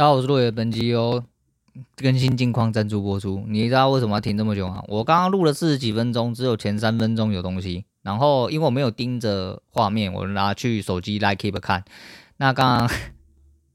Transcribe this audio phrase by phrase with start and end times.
[0.00, 1.22] 大家好，我是落叶，本集由
[1.96, 3.44] 更新近况赞助播出。
[3.46, 4.82] 你知道为什么要停这么久吗？
[4.88, 7.84] 我刚刚录了四十几分钟，只有前三分钟有东西。
[8.00, 11.84] 然后因为我没有盯着画面，我拿去手机来 keep 看。
[12.38, 12.90] 那刚刚。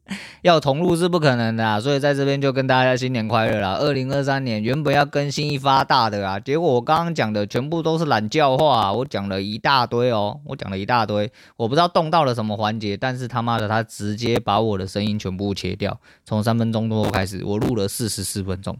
[0.43, 3.75] 要同路是不可能的啊，所以在这边就跟大家新年快乐啦！
[3.79, 18.77] 二零二三年原本要更新一发大的啊，结果我刚刚讲的全部都是懒叫话，我讲了一大堆哦，我讲了一大堆，我不知道动到了什么环节，但是他妈的他直接把我的声音全部切掉，从三分钟多开始，我录了四十四分钟，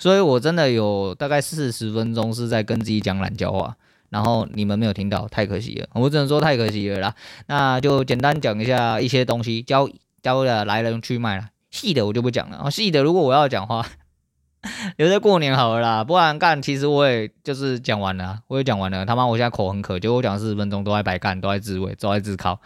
[0.00, 3.76] 所以我真的有大概四十分钟是在跟自己讲懒叫话，
[4.10, 7.14] 然后你们没有听到，太可惜了，我只能说太可惜了啦。
[7.46, 9.88] 那就简单讲一下一些东西，教。
[10.24, 12.70] 交的来龙去脉了，细的我就不讲了。
[12.70, 13.86] 细的如果我要讲话，
[14.96, 19.04] 留着过年好了啦，不然干其实我也就是讲完了，我也讲完了。
[19.04, 22.58] 他妈我现在口很渴，结果我讲四十分钟都在白干，都在自慰，都在自考。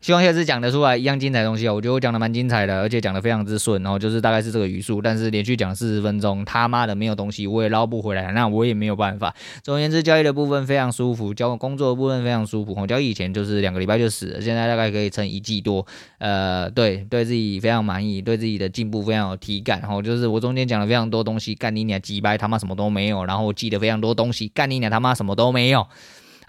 [0.00, 1.74] 希望下次讲得出来一样精彩的东西啊！
[1.74, 9.34] 我觉得我讲的蛮精彩的，而且讲的非常之顺，然后就是大概是这个语速，但是连续讲四十分钟，他妈的没有东西，我也捞不回来，那我也没有办法。
[9.62, 12.74] 总而言之，交易的部分非常舒服，交工作的部分非常舒服。
[12.78, 15.84] 我交易以前就是两个礼拜就死了，现在大概可以撑一季多。
[16.18, 19.80] 呃，对，对自己非常满意，对自己的进步非常有体感。
[19.80, 25.88] 然后就是我中间讲了非常多东西，干你娘几掰他妈什么都没有，然后我记得非常多东西，干你娘他妈什么都没有。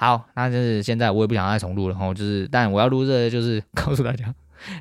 [0.01, 4.33] 好，那就是现在我也不想再重录了，然后就是，但我要录这个就是 告诉大家，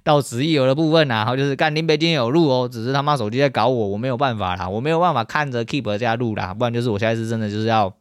[0.04, 7.92] 到此一游的部分呐，然后就是干林北京有录哦，只是他妈手机在搞我，我没有办法啦，我没有办法看着 Keep 加录啦，不然就是我现在是真的就是要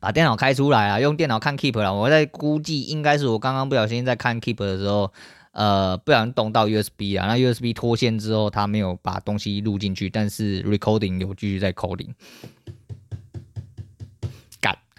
[0.00, 5.12] 把电脑开出来啊，用电脑看 Keep 啦，我在估计应该是我刚刚不小心在看 Keep 的时候，
[5.52, 12.14] 呃，不小心动到 USB 啊，那 USB 脱线之后，它没有把东西录进去，但是 Recording 有继续在 Coding。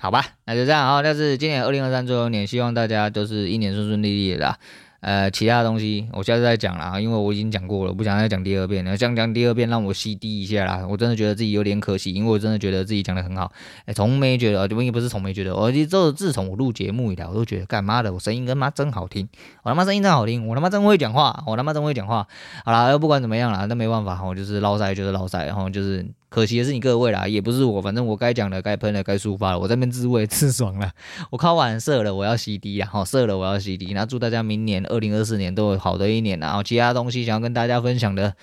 [0.04, 1.02] 好吧，那就这样啊。
[1.02, 4.58] 但是今年二零二三最后一年，希望大家都是一年顺顺利利的啦。
[5.00, 8.98] 呃，其他的东西我下次再讲啦，因为我已经讲过了，不想再讲第二遍了。
[8.98, 10.86] 想讲第二遍，让我 CD 一下啦。
[10.90, 13.50] 我真的觉得自己有点可惜，因为我真的觉得自己讲的很好。
[13.86, 19.30] 哎，从没觉得，因为不是从没觉得，我就自从我录节目以来，我都觉得干妈的，我声音跟妈真好听，
[19.64, 22.28] 我他妈声音真好听，我他妈真会讲话，我他妈真会讲话。
[22.66, 26.06] 好啦，不管怎么样啦，那没办法，我就是落赛就是落赛，然后就是。
[26.34, 30.92] 可惜的是你各位啦，也不是我，反正我该讲的、该喷的、该抒发的，我在那边自慰自爽了。
[31.30, 33.94] 我靠完射了，我要 CD 啊，好射了，我要 CD。
[33.94, 38.34] 那祝大家明年二零二四年都有好的一年，然后其他东西想要跟大家分享的。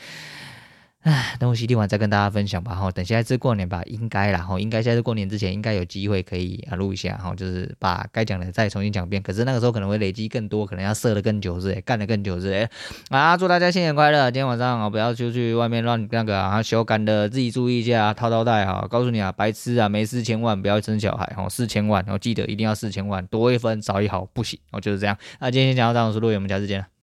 [1.03, 2.75] 唉，等我洗涤完再跟大家分享吧。
[2.75, 4.41] 哈，等下一次过年吧，应该啦。
[4.41, 7.17] 哈，应该下次过年之前应该有机会可以啊录一下。
[7.17, 9.23] 哈，就是把该讲的再重新讲一遍。
[9.23, 12.69] 可是那个时候可能会累积更多，可能要设的更久之类，干的更久之类。
[13.09, 14.31] 啊，祝大家新年快乐！
[14.31, 18.87] 今天晚上啊，不要出去外面乱那个啊，修改的自己注意一下，套套袋哈。
[18.91, 21.25] 告诉你啊，白痴啊，没四千万不要生小孩。
[21.35, 24.61] 哈，四千万，然后记得一定要四千万，多一分少一毫不行。
[24.71, 25.17] 哦，就是这样。
[25.41, 26.91] 那今天先讲到这，我是陆远，我们下次见了。